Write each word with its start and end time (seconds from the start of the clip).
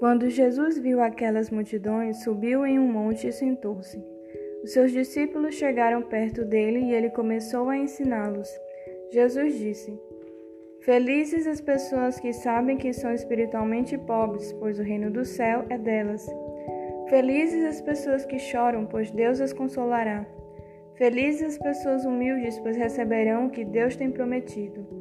Quando 0.00 0.30
Jesus 0.30 0.78
viu 0.78 0.98
aquelas 1.02 1.50
multidões, 1.50 2.24
subiu 2.24 2.64
em 2.64 2.78
um 2.78 2.90
monte 2.90 3.28
e 3.28 3.32
sentou-se. 3.32 4.02
Os 4.64 4.72
seus 4.72 4.92
discípulos 4.92 5.56
chegaram 5.56 6.00
perto 6.00 6.42
dele 6.42 6.78
e 6.78 6.94
ele 6.94 7.10
começou 7.10 7.68
a 7.68 7.76
ensiná-los. 7.76 8.48
Jesus 9.12 9.58
disse: 9.58 9.92
Felizes 10.80 11.46
as 11.46 11.60
pessoas 11.60 12.18
que 12.18 12.32
sabem 12.32 12.78
que 12.78 12.94
são 12.94 13.12
espiritualmente 13.12 13.98
pobres, 13.98 14.50
pois 14.54 14.78
o 14.78 14.82
reino 14.82 15.10
do 15.10 15.22
céu 15.22 15.66
é 15.68 15.76
delas. 15.76 16.26
Felizes 17.10 17.62
as 17.66 17.82
pessoas 17.82 18.24
que 18.24 18.38
choram, 18.38 18.86
pois 18.86 19.10
Deus 19.10 19.38
as 19.38 19.52
consolará. 19.52 20.24
Felizes 20.94 21.42
as 21.42 21.58
pessoas 21.58 22.06
humildes, 22.06 22.58
pois 22.60 22.74
receberão 22.74 23.48
o 23.48 23.50
que 23.50 23.66
Deus 23.66 23.96
tem 23.96 24.10
prometido. 24.10 24.99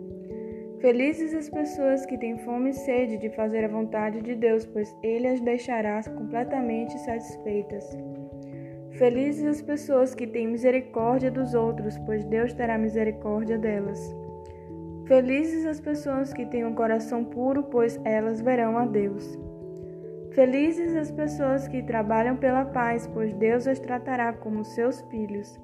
Felizes 0.82 1.34
as 1.34 1.50
pessoas 1.50 2.06
que 2.06 2.18
têm 2.18 2.38
fome 2.38 2.70
e 2.70 2.74
sede 2.74 3.18
de 3.18 3.30
fazer 3.32 3.66
a 3.66 3.68
vontade 3.68 4.22
de 4.22 4.34
Deus, 4.34 4.66
pois 4.66 4.96
Ele 5.04 5.28
as 5.28 5.42
deixará 5.42 6.02
completamente 6.04 6.98
satisfeitas. 7.00 7.86
Felizes 8.92 9.46
as 9.46 9.62
pessoas 9.62 10.16
que 10.16 10.26
têm 10.26 10.48
misericórdia 10.48 11.30
dos 11.30 11.54
outros, 11.54 11.98
pois 12.06 12.24
Deus 12.24 12.54
terá 12.54 12.78
misericórdia 12.78 13.58
delas. 13.58 14.00
Felizes 15.06 15.66
as 15.66 15.82
pessoas 15.82 16.32
que 16.32 16.46
têm 16.46 16.64
um 16.64 16.74
coração 16.74 17.26
puro, 17.26 17.64
pois 17.64 18.00
elas 18.06 18.40
verão 18.40 18.78
a 18.78 18.86
Deus. 18.86 19.38
Felizes 20.32 20.96
as 20.96 21.12
pessoas 21.12 21.68
que 21.68 21.84
trabalham 21.84 22.38
pela 22.38 22.64
paz, 22.64 23.06
pois 23.06 23.34
Deus 23.34 23.68
as 23.68 23.80
tratará 23.80 24.32
como 24.32 24.64
seus 24.64 25.02
filhos. 25.10 25.60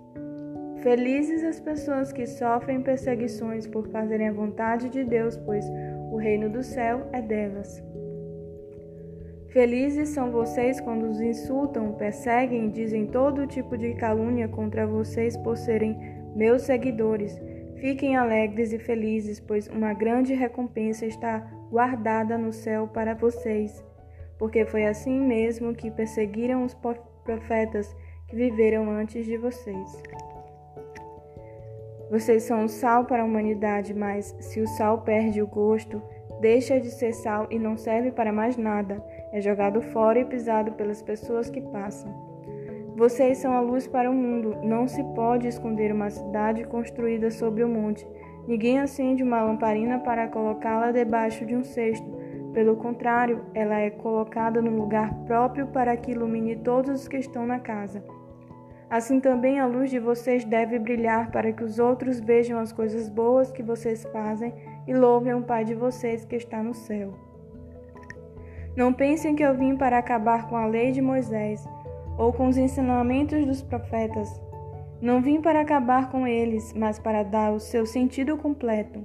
Felizes 0.86 1.44
as 1.44 1.60
pessoas 1.60 2.14
que 2.14 2.28
sofrem 2.28 2.80
perseguições 2.80 3.66
por 3.66 3.88
fazerem 3.88 4.28
a 4.28 4.32
vontade 4.32 4.88
de 4.88 5.04
Deus, 5.04 5.36
pois 5.36 5.66
o 6.12 6.16
reino 6.16 6.48
do 6.48 6.62
céu 6.62 7.10
é 7.12 7.24
delas. 7.24 7.84
Felizes 9.48 10.10
são 10.10 10.32
vocês 10.32 10.80
quando 10.80 11.10
os 11.10 11.20
insultam, 11.20 11.94
perseguem 11.94 12.68
e 12.68 12.72
dizem 12.72 13.08
todo 13.08 13.48
tipo 13.48 13.76
de 13.76 13.96
calúnia 13.96 14.48
contra 14.48 14.86
vocês 14.86 15.36
por 15.36 15.58
serem 15.58 15.98
meus 16.36 16.62
seguidores. 16.62 17.36
Fiquem 17.78 18.16
alegres 18.16 18.72
e 18.72 18.78
felizes, 18.78 19.40
pois 19.40 19.68
uma 19.68 19.92
grande 19.92 20.36
recompensa 20.36 21.08
está 21.08 21.40
guardada 21.72 22.38
no 22.38 22.54
céu 22.54 22.88
para 22.88 23.16
vocês, 23.16 23.84
porque 24.38 24.64
foi 24.66 24.86
assim 24.86 25.20
mesmo 25.20 25.74
que 25.74 25.90
perseguiram 25.90 26.64
os 26.64 26.78
profetas 27.24 27.92
que 28.28 28.36
viveram 28.36 28.92
antes 28.92 29.26
de 29.26 29.36
vocês. 29.36 30.04
Vocês 32.10 32.44
são 32.44 32.66
o 32.66 32.70
sal 32.70 33.06
para 33.06 33.24
a 33.24 33.26
humanidade, 33.26 33.94
mas 33.94 34.36
se 34.40 34.62
o 34.62 34.68
sal 34.68 35.02
perde 35.02 35.42
o 35.42 35.48
gosto, 35.48 36.02
deixa 36.40 36.80
de 36.80 36.92
ser 36.92 37.14
sal 37.14 37.48
e 37.50 37.58
não 37.58 37.76
serve 37.78 38.12
para 38.12 38.32
mais 38.32 38.58
nada, 38.58 39.04
é 39.32 39.42
jogado 39.42 39.82
fora 39.82 40.20
e 40.20 40.26
pisado 40.26 40.74
pelas 40.74 41.02
pessoas 41.02 41.50
que 41.50 41.62
passam. 41.62 42.36
Vocês 42.96 43.40
são 43.40 43.52
a 43.52 43.60
luz 43.60 43.86
para 43.88 44.10
o 44.10 44.14
mundo. 44.14 44.56
Não 44.64 44.88
se 44.88 45.04
pode 45.16 45.48
esconder 45.48 45.92
uma 45.92 46.10
cidade 46.10 46.64
construída 46.64 47.30
sobre 47.30 47.62
o 47.62 47.68
monte. 47.68 48.08
Ninguém 48.48 48.80
acende 48.80 49.22
uma 49.22 49.42
lamparina 49.42 50.00
para 50.00 50.30
colocá-la 50.30 50.92
debaixo 50.92 51.46
de 51.46 51.58
um 51.58 51.64
cesto. 51.64 52.10
Pelo 52.54 52.78
contrário, 52.78 53.44
ela 53.54 53.78
é 53.78 53.90
colocada 53.90 54.62
no 54.62 54.72
lugar 54.72 55.14
próprio 55.26 55.68
para 55.68 55.98
que 55.98 56.12
ilumine 56.12 56.56
todos 56.56 57.02
os 57.02 57.08
que 57.08 57.18
estão 57.18 57.46
na 57.46 57.60
casa. 57.60 58.02
Assim 58.90 59.20
também 59.20 59.60
a 59.60 59.66
luz 59.66 59.90
de 59.90 60.00
vocês 60.00 60.46
deve 60.46 60.78
brilhar 60.78 61.32
para 61.32 61.52
que 61.52 61.64
os 61.64 61.80
outros 61.80 62.20
vejam 62.20 62.60
as 62.60 62.72
coisas 62.72 63.10
boas 63.10 63.52
que 63.52 63.64
vocês 63.64 64.04
fazem 64.12 64.54
e 64.88 64.94
louvem 64.94 65.34
o 65.34 65.42
Pai 65.42 65.66
de 65.66 65.74
vocês 65.74 66.24
que 66.24 66.36
está 66.36 66.62
no 66.62 66.74
céu. 66.74 67.14
Não 68.76 68.94
pensem 68.94 69.36
que 69.36 69.44
eu 69.44 69.56
vim 69.56 69.76
para 69.76 69.98
acabar 69.98 70.48
com 70.48 70.56
a 70.56 70.66
lei 70.66 70.92
de 70.92 71.02
Moisés 71.02 71.68
ou 72.18 72.32
com 72.32 72.48
os 72.48 72.58
ensinamentos 72.58 73.46
dos 73.46 73.62
profetas. 73.62 74.40
Não 75.02 75.22
vim 75.22 75.42
para 75.42 75.62
acabar 75.62 76.10
com 76.10 76.28
eles, 76.28 76.74
mas 76.74 77.00
para 77.00 77.24
dar 77.24 77.52
o 77.52 77.60
seu 77.60 77.86
sentido 77.86 78.38
completo. 78.38 79.02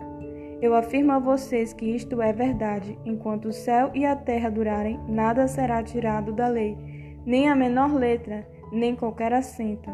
Eu 0.61 0.75
afirmo 0.75 1.13
a 1.13 1.19
vocês 1.19 1.73
que 1.73 1.87
isto 1.87 2.21
é 2.21 2.33
verdade: 2.33 2.99
enquanto 3.05 3.47
o 3.47 3.53
céu 3.53 3.91
e 3.95 4.05
a 4.05 4.15
terra 4.15 4.51
durarem, 4.51 5.01
nada 5.09 5.49
será 5.49 5.83
tirado 5.83 6.33
da 6.33 6.49
lei, 6.49 6.77
nem 7.25 7.49
a 7.49 7.57
menor 7.57 7.95
letra 7.95 8.47
nem 8.73 8.95
qualquer 8.95 9.33
assento. 9.33 9.91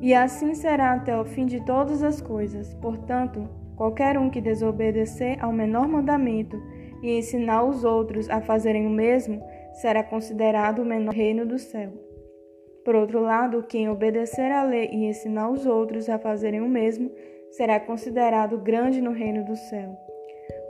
E 0.00 0.14
assim 0.14 0.54
será 0.54 0.92
até 0.92 1.18
o 1.18 1.24
fim 1.24 1.46
de 1.46 1.64
todas 1.64 2.02
as 2.02 2.20
coisas. 2.20 2.74
Portanto, 2.74 3.48
qualquer 3.76 4.18
um 4.18 4.28
que 4.28 4.40
desobedecer 4.40 5.42
ao 5.42 5.52
menor 5.52 5.88
mandamento 5.88 6.60
e 7.02 7.18
ensinar 7.18 7.64
os 7.64 7.84
outros 7.84 8.28
a 8.28 8.40
fazerem 8.40 8.86
o 8.86 8.90
mesmo, 8.90 9.42
será 9.74 10.02
considerado 10.02 10.80
o 10.80 10.84
menor 10.84 11.14
reino 11.14 11.46
do 11.46 11.58
céu. 11.58 11.92
Por 12.84 12.94
outro 12.94 13.20
lado, 13.20 13.64
quem 13.64 13.88
obedecer 13.88 14.50
à 14.52 14.62
lei 14.62 14.88
e 14.92 15.06
ensinar 15.06 15.50
os 15.50 15.66
outros 15.66 16.08
a 16.08 16.18
fazerem 16.18 16.60
o 16.60 16.68
mesmo, 16.68 17.10
será 17.50 17.80
considerado 17.80 18.58
grande 18.58 19.00
no 19.00 19.12
reino 19.12 19.44
do 19.44 19.56
céu. 19.56 19.96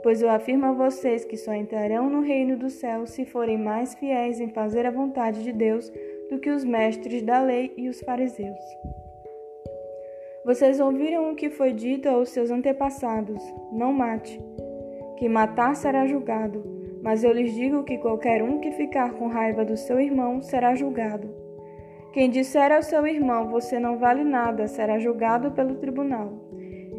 Pois 0.01 0.21
eu 0.21 0.29
afirmo 0.29 0.65
a 0.65 0.71
vocês 0.71 1.25
que 1.25 1.37
só 1.37 1.53
entrarão 1.53 2.09
no 2.09 2.21
reino 2.21 2.57
do 2.57 2.69
céu 2.69 3.05
se 3.05 3.25
forem 3.25 3.57
mais 3.57 3.93
fiéis 3.95 4.39
em 4.39 4.49
fazer 4.49 4.85
a 4.85 4.91
vontade 4.91 5.43
de 5.43 5.51
Deus 5.51 5.91
do 6.29 6.39
que 6.39 6.49
os 6.49 6.63
mestres 6.63 7.21
da 7.23 7.41
lei 7.41 7.73
e 7.77 7.89
os 7.89 7.99
fariseus. 8.01 8.59
Vocês 10.45 10.79
ouviram 10.79 11.31
o 11.31 11.35
que 11.35 11.49
foi 11.49 11.73
dito 11.73 12.07
aos 12.07 12.29
seus 12.29 12.49
antepassados: 12.49 13.43
não 13.71 13.91
mate. 13.91 14.39
Que 15.17 15.27
matar 15.27 15.75
será 15.75 16.05
julgado, 16.05 16.63
mas 17.01 17.23
eu 17.23 17.33
lhes 17.33 17.53
digo 17.53 17.83
que 17.83 17.97
qualquer 17.97 18.41
um 18.41 18.59
que 18.59 18.71
ficar 18.71 19.13
com 19.13 19.27
raiva 19.27 19.65
do 19.65 19.75
seu 19.75 19.99
irmão 19.99 20.41
será 20.41 20.75
julgado. 20.75 21.27
Quem 22.13 22.29
disser 22.29 22.71
ao 22.71 22.81
seu 22.81 23.05
irmão 23.05 23.49
você 23.49 23.77
não 23.77 23.97
vale 23.97 24.23
nada 24.23 24.67
será 24.67 24.97
julgado 24.99 25.51
pelo 25.51 25.75
tribunal. 25.75 26.33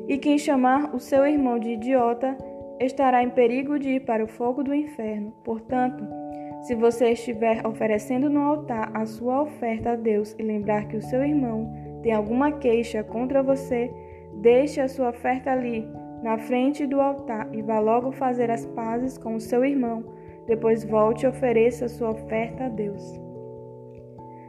E 0.06 0.17
quem 0.19 0.38
chamar 0.38 0.94
o 0.94 1.00
seu 1.00 1.27
irmão 1.27 1.59
de 1.59 1.71
idiota 1.71 2.37
estará 2.81 3.22
em 3.22 3.31
perigo 3.31 3.78
de 3.78 3.97
ir 3.97 4.00
para 4.00 4.22
o 4.22 4.28
fogo 4.28 4.62
do 4.62 4.75
inferno. 4.75 5.33
Portanto, 5.44 6.06
se 6.62 6.74
você 6.74 7.10
estiver 7.10 7.66
oferecendo 7.66 8.28
no 8.28 8.41
altar 8.41 8.91
a 8.94 9.06
sua 9.06 9.42
oferta 9.42 9.92
a 9.92 9.96
Deus 9.96 10.34
e 10.38 10.42
lembrar 10.42 10.88
que 10.88 10.96
o 10.96 11.02
seu 11.02 11.24
irmão 11.24 11.72
tem 12.02 12.12
alguma 12.12 12.52
queixa 12.52 13.02
contra 13.02 13.42
você, 13.42 13.91
deixe 14.34 14.80
a 14.80 14.88
sua 14.88 15.10
oferta 15.10 15.50
ali, 15.50 15.88
na 16.22 16.36
frente 16.36 16.86
do 16.86 17.00
altar, 17.00 17.48
e 17.52 17.62
vá 17.62 17.78
logo 17.78 18.12
fazer 18.12 18.50
as 18.50 18.66
pazes 18.66 19.16
com 19.16 19.36
o 19.36 19.41
seu 19.41 19.64
irmão. 19.64 20.04
Depois 20.46 20.84
volte 20.84 21.24
e 21.24 21.28
ofereça 21.28 21.84
a 21.84 21.88
sua 21.88 22.10
oferta 22.10 22.64
a 22.64 22.69
Deus. 22.69 23.20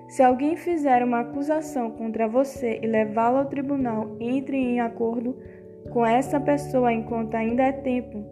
Se 0.08 0.24
alguém 0.24 0.56
fizer 0.56 1.04
uma 1.04 1.20
acusação 1.20 1.92
contra 1.92 2.28
você 2.28 2.80
e 2.82 2.88
levá-la 2.88 3.40
ao 3.40 3.46
tribunal, 3.46 4.16
entre 4.20 4.58
em 4.58 4.80
acordo 4.80 5.36
com 5.92 6.04
essa 6.04 6.40
pessoa 6.40 6.92
enquanto 6.92 7.36
ainda 7.36 7.64
é 7.64 7.72
tempo, 7.72 8.24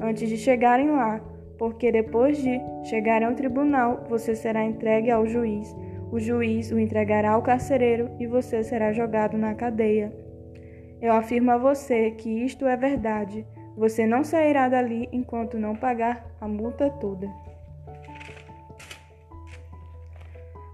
antes 0.00 0.28
de 0.28 0.36
chegarem 0.38 0.90
lá 0.90 1.20
porque 1.58 1.90
depois 1.90 2.38
de 2.38 2.60
chegar 2.84 3.22
ao 3.22 3.34
tribunal, 3.34 4.04
você 4.08 4.34
será 4.34 4.64
entregue 4.64 5.10
ao 5.10 5.26
juiz. 5.26 5.74
O 6.12 6.20
juiz 6.20 6.70
o 6.70 6.78
entregará 6.78 7.32
ao 7.32 7.42
carcereiro 7.42 8.10
e 8.20 8.26
você 8.26 8.62
será 8.62 8.92
jogado 8.92 9.36
na 9.36 9.54
cadeia. 9.54 10.12
Eu 11.00 11.12
afirmo 11.12 11.50
a 11.50 11.58
você 11.58 12.10
que 12.12 12.44
isto 12.44 12.66
é 12.66 12.76
verdade. 12.76 13.46
Você 13.76 14.06
não 14.06 14.24
sairá 14.24 14.68
dali 14.68 15.08
enquanto 15.12 15.58
não 15.58 15.76
pagar 15.76 16.26
a 16.40 16.48
multa 16.48 16.88
toda. 16.88 17.28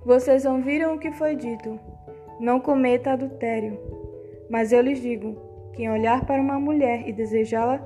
Vocês 0.04 0.44
ouviram 0.44 0.94
o 0.94 0.98
que 0.98 1.10
foi 1.12 1.34
dito: 1.34 1.78
não 2.38 2.60
cometa 2.60 3.12
adultério. 3.12 3.78
Mas 4.48 4.72
eu 4.72 4.80
lhes 4.80 5.00
digo: 5.00 5.36
quem 5.74 5.90
olhar 5.90 6.24
para 6.24 6.40
uma 6.40 6.60
mulher 6.60 7.08
e 7.08 7.12
desejá-la 7.12 7.84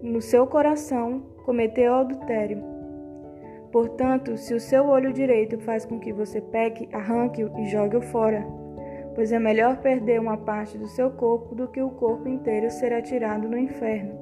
no 0.00 0.20
seu 0.20 0.46
coração, 0.46 1.22
cometeu 1.44 1.94
adultério. 1.94 2.62
Portanto, 3.70 4.36
se 4.36 4.52
o 4.54 4.60
seu 4.60 4.86
olho 4.86 5.12
direito 5.12 5.58
faz 5.58 5.84
com 5.84 5.98
que 5.98 6.12
você 6.12 6.40
peque, 6.40 6.88
arranque-o 6.92 7.50
e 7.58 7.66
jogue-o 7.66 8.02
fora, 8.02 8.44
pois 9.14 9.32
é 9.32 9.38
melhor 9.38 9.78
perder 9.78 10.20
uma 10.20 10.36
parte 10.36 10.76
do 10.76 10.86
seu 10.88 11.10
corpo 11.10 11.54
do 11.54 11.68
que 11.68 11.80
o 11.80 11.90
corpo 11.90 12.28
inteiro 12.28 12.70
ser 12.70 12.92
atirado 12.92 13.48
no 13.48 13.56
inferno. 13.56 14.20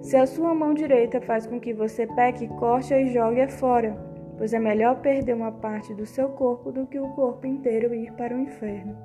Se 0.00 0.16
a 0.16 0.26
sua 0.26 0.52
mão 0.52 0.74
direita 0.74 1.20
faz 1.20 1.46
com 1.46 1.60
que 1.60 1.72
você 1.72 2.06
peque, 2.08 2.48
corte-a 2.48 3.00
e 3.00 3.12
jogue-a 3.12 3.48
fora, 3.48 3.96
pois 4.36 4.52
é 4.52 4.58
melhor 4.58 5.00
perder 5.00 5.34
uma 5.34 5.52
parte 5.52 5.94
do 5.94 6.04
seu 6.04 6.30
corpo 6.30 6.72
do 6.72 6.86
que 6.86 6.98
o 6.98 7.08
corpo 7.10 7.46
inteiro 7.46 7.94
ir 7.94 8.12
para 8.14 8.34
o 8.34 8.40
inferno. 8.40 8.96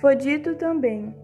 Foi 0.00 0.16
dito 0.16 0.56
também: 0.56 1.14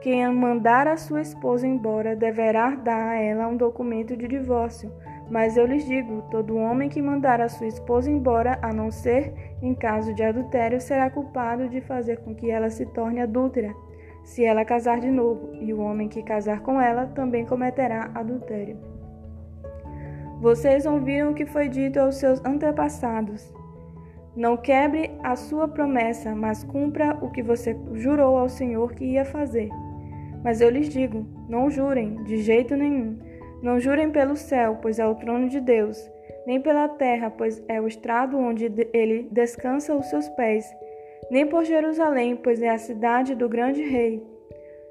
quem 0.00 0.32
mandar 0.32 0.86
a 0.86 0.96
sua 0.96 1.20
esposa 1.20 1.66
embora 1.66 2.14
deverá 2.14 2.74
dar 2.76 3.10
a 3.10 3.16
ela 3.16 3.48
um 3.48 3.56
documento 3.56 4.16
de 4.16 4.28
divórcio. 4.28 4.92
Mas 5.30 5.56
eu 5.56 5.66
lhes 5.66 5.84
digo: 5.86 6.22
todo 6.30 6.56
homem 6.56 6.88
que 6.88 7.02
mandar 7.02 7.40
a 7.40 7.48
sua 7.48 7.66
esposa 7.66 8.10
embora, 8.10 8.58
a 8.62 8.72
não 8.72 8.90
ser 8.90 9.34
em 9.60 9.74
caso 9.74 10.14
de 10.14 10.22
adultério, 10.22 10.80
será 10.80 11.10
culpado 11.10 11.68
de 11.68 11.80
fazer 11.80 12.18
com 12.18 12.34
que 12.34 12.50
ela 12.50 12.70
se 12.70 12.86
torne 12.86 13.20
adúltera, 13.20 13.74
se 14.22 14.44
ela 14.44 14.64
casar 14.64 15.00
de 15.00 15.10
novo, 15.10 15.50
e 15.54 15.74
o 15.74 15.80
homem 15.80 16.08
que 16.08 16.22
casar 16.22 16.60
com 16.60 16.80
ela 16.80 17.06
também 17.06 17.44
cometerá 17.44 18.10
adultério. 18.14 18.78
Vocês 20.40 20.86
ouviram 20.86 21.32
o 21.32 21.34
que 21.34 21.44
foi 21.44 21.68
dito 21.68 21.98
aos 21.98 22.16
seus 22.16 22.42
antepassados. 22.44 23.52
Não 24.36 24.56
quebre 24.56 25.10
a 25.20 25.34
sua 25.34 25.66
promessa, 25.66 26.32
mas 26.32 26.62
cumpra 26.62 27.18
o 27.20 27.28
que 27.28 27.42
você 27.42 27.76
jurou 27.94 28.38
ao 28.38 28.48
Senhor 28.48 28.92
que 28.92 29.04
ia 29.04 29.24
fazer. 29.24 29.68
Mas 30.42 30.60
eu 30.60 30.70
lhes 30.70 30.88
digo: 30.88 31.26
não 31.48 31.70
jurem, 31.70 32.22
de 32.24 32.38
jeito 32.38 32.76
nenhum. 32.76 33.18
Não 33.62 33.80
jurem 33.80 34.10
pelo 34.10 34.36
céu, 34.36 34.78
pois 34.80 34.98
é 34.98 35.06
o 35.06 35.14
trono 35.14 35.48
de 35.48 35.60
Deus, 35.60 36.10
nem 36.46 36.60
pela 36.60 36.88
terra, 36.88 37.28
pois 37.28 37.62
é 37.68 37.80
o 37.80 37.88
estrado 37.88 38.38
onde 38.38 38.70
ele 38.92 39.28
descansa 39.32 39.94
os 39.94 40.06
seus 40.06 40.28
pés, 40.30 40.64
nem 41.30 41.46
por 41.46 41.64
Jerusalém, 41.64 42.36
pois 42.36 42.62
é 42.62 42.68
a 42.68 42.78
cidade 42.78 43.34
do 43.34 43.48
grande 43.48 43.82
rei. 43.82 44.22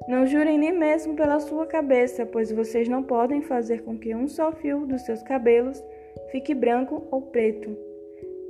Não 0.07 0.25
jurem 0.25 0.57
nem 0.57 0.71
mesmo 0.71 1.15
pela 1.15 1.39
sua 1.39 1.65
cabeça, 1.65 2.25
pois 2.25 2.51
vocês 2.51 2.87
não 2.87 3.03
podem 3.03 3.41
fazer 3.41 3.83
com 3.83 3.97
que 3.97 4.15
um 4.15 4.27
só 4.27 4.51
fio 4.51 4.85
dos 4.85 5.01
seus 5.01 5.21
cabelos 5.23 5.83
fique 6.31 6.53
branco 6.53 7.07
ou 7.11 7.21
preto. 7.23 7.75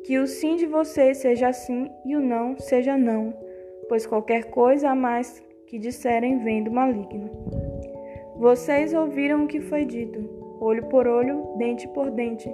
Que 0.03 0.19
o 0.19 0.27
sim 0.27 0.55
de 0.55 0.65
vocês 0.65 1.17
seja 1.17 1.51
sim 1.51 1.89
e 2.05 2.15
o 2.15 2.19
não 2.19 2.57
seja 2.59 2.95
não, 2.95 3.33
pois 3.89 4.05
qualquer 4.05 4.45
coisa 4.45 4.89
a 4.89 4.95
mais 4.95 5.44
que 5.68 5.78
disserem 5.78 6.40
vem 6.40 6.64
do 6.64 6.72
maligno. 6.72 7.30
Vocês 8.38 8.94
ouviram 8.94 9.44
o 9.44 9.48
que 9.48 9.62
foi 9.62 9.86
dito: 9.86 10.58
olho 10.60 10.86
por 10.88 11.08
olho, 11.08 11.56
dente 11.58 11.88
por 11.90 12.10
dente. 12.10 12.50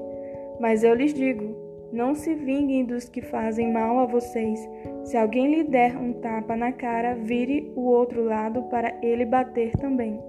Mas 0.60 0.83
eu 0.83 0.94
lhes 0.94 1.13
digo: 1.13 1.56
não 1.92 2.15
se 2.15 2.33
vinguem 2.33 2.86
dos 2.86 3.07
que 3.07 3.21
fazem 3.21 3.71
mal 3.71 4.00
a 4.00 4.06
vocês. 4.06 4.60
Se 5.04 5.15
alguém 5.15 5.54
lhe 5.54 5.63
der 5.63 5.95
um 5.95 6.13
tapa 6.13 6.56
na 6.56 6.71
cara, 6.71 7.15
vire 7.15 7.71
o 7.75 7.81
outro 7.81 8.24
lado 8.24 8.63
para 8.63 8.98
ele 9.01 9.25
bater 9.25 9.71
também. 9.77 10.19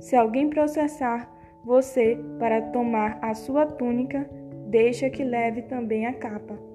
Se 0.00 0.16
alguém 0.16 0.48
processar 0.48 1.30
você 1.64 2.18
para 2.38 2.62
tomar 2.62 3.18
a 3.22 3.34
sua 3.34 3.66
túnica, 3.66 4.28
deixa 4.66 5.10
que 5.10 5.22
leve 5.22 5.62
também 5.62 6.06
a 6.06 6.12
capa. 6.12 6.69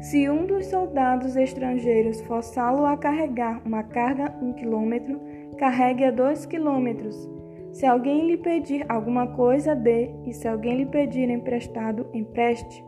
Se 0.00 0.28
um 0.30 0.46
dos 0.46 0.66
soldados 0.66 1.34
estrangeiros 1.34 2.20
forçá-lo 2.20 2.84
a 2.86 2.96
carregar 2.96 3.60
uma 3.66 3.82
carga 3.82 4.32
um 4.40 4.52
quilômetro, 4.52 5.20
carregue 5.58 6.04
a 6.04 6.10
dois 6.12 6.46
quilômetros. 6.46 7.28
Se 7.72 7.84
alguém 7.84 8.28
lhe 8.28 8.36
pedir 8.36 8.86
alguma 8.88 9.26
coisa, 9.26 9.74
dê, 9.74 10.10
e 10.24 10.32
se 10.32 10.46
alguém 10.46 10.76
lhe 10.76 10.86
pedir 10.86 11.28
emprestado, 11.28 12.06
empreste. 12.14 12.84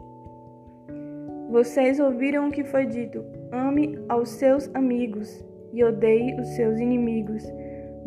Vocês 1.51 1.99
ouviram 1.99 2.49
o 2.49 2.53
que 2.53 2.63
foi 2.63 2.87
dito: 2.87 3.25
ame 3.51 3.99
aos 4.09 4.29
seus 4.29 4.73
amigos 4.73 5.45
e 5.73 5.83
odeie 5.83 6.41
os 6.41 6.49
seus 6.51 6.79
inimigos. 6.79 7.43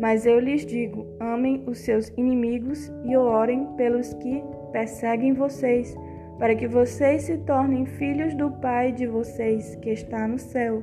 Mas 0.00 0.24
eu 0.24 0.40
lhes 0.40 0.64
digo: 0.64 1.06
amem 1.20 1.62
os 1.66 1.78
seus 1.80 2.08
inimigos 2.16 2.90
e 3.04 3.14
orem 3.16 3.66
pelos 3.76 4.14
que 4.14 4.42
perseguem 4.72 5.34
vocês, 5.34 5.94
para 6.38 6.54
que 6.54 6.66
vocês 6.66 7.22
se 7.22 7.38
tornem 7.38 7.86
filhos 7.86 8.34
do 8.34 8.50
Pai 8.50 8.92
de 8.92 9.06
vocês 9.06 9.76
que 9.76 9.90
está 9.90 10.26
no 10.26 10.38
céu. 10.38 10.82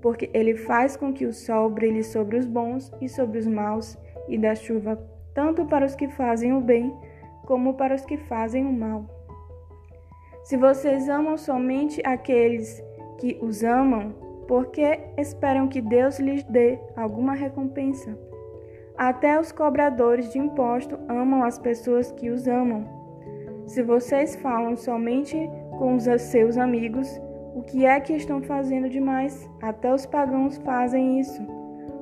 Porque 0.00 0.30
ele 0.32 0.56
faz 0.56 0.96
com 0.96 1.12
que 1.12 1.26
o 1.26 1.32
sol 1.32 1.68
brilhe 1.70 2.04
sobre 2.04 2.38
os 2.38 2.46
bons 2.46 2.92
e 3.00 3.08
sobre 3.08 3.38
os 3.38 3.46
maus, 3.46 3.98
e 4.28 4.38
dá 4.38 4.54
chuva 4.54 4.96
tanto 5.34 5.66
para 5.66 5.84
os 5.84 5.94
que 5.94 6.08
fazem 6.08 6.52
o 6.52 6.60
bem 6.60 6.94
como 7.44 7.74
para 7.74 7.94
os 7.94 8.04
que 8.04 8.16
fazem 8.16 8.66
o 8.66 8.72
mal. 8.72 9.06
Se 10.44 10.56
vocês 10.56 11.08
amam 11.08 11.36
somente 11.36 12.00
aqueles 12.04 12.82
que 13.18 13.38
os 13.42 13.64
amam, 13.64 14.12
por 14.46 14.66
que 14.66 15.00
esperam 15.18 15.68
que 15.68 15.80
Deus 15.80 16.18
lhes 16.20 16.44
dê 16.44 16.78
alguma 16.96 17.34
recompensa? 17.34 18.16
Até 18.96 19.38
os 19.38 19.52
cobradores 19.52 20.32
de 20.32 20.38
imposto 20.38 20.98
amam 21.08 21.42
as 21.42 21.58
pessoas 21.58 22.12
que 22.12 22.30
os 22.30 22.46
amam. 22.46 22.95
Se 23.66 23.82
vocês 23.82 24.36
falam 24.36 24.76
somente 24.76 25.36
com 25.78 25.96
os 25.96 26.04
seus 26.22 26.56
amigos, 26.56 27.08
o 27.54 27.62
que 27.62 27.84
é 27.84 27.98
que 28.00 28.12
estão 28.12 28.40
fazendo 28.42 28.88
demais? 28.88 29.48
Até 29.60 29.92
os 29.92 30.06
pagãos 30.06 30.56
fazem 30.58 31.18
isso. 31.18 31.42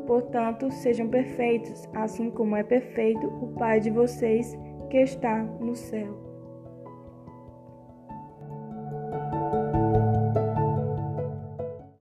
Portanto, 0.06 0.70
sejam 0.70 1.08
perfeitos, 1.08 1.88
assim 1.94 2.30
como 2.30 2.54
é 2.54 2.62
perfeito 2.62 3.26
o 3.26 3.48
Pai 3.54 3.80
de 3.80 3.90
vocês 3.90 4.56
que 4.90 4.98
está 4.98 5.42
no 5.42 5.74
céu. 5.74 6.33